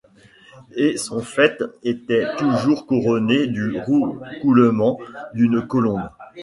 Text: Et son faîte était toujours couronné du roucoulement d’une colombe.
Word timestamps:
Et 0.75 0.97
son 0.97 1.19
faîte 1.21 1.61
était 1.83 2.35
toujours 2.35 2.87
couronné 2.87 3.45
du 3.45 3.79
roucoulement 3.79 4.97
d’une 5.35 5.67
colombe. 5.67 6.09